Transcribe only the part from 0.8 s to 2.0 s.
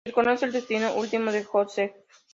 último de Yosef.